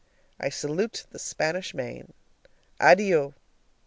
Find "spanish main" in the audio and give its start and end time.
1.19-2.11